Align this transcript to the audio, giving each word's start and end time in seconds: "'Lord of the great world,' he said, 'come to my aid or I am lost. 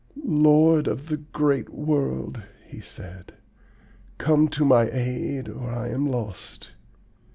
"'Lord 0.25 0.87
of 0.87 1.09
the 1.09 1.17
great 1.17 1.69
world,' 1.69 2.41
he 2.67 2.79
said, 2.81 3.33
'come 4.17 4.47
to 4.47 4.65
my 4.65 4.89
aid 4.89 5.47
or 5.47 5.69
I 5.69 5.89
am 5.89 6.09
lost. 6.09 6.71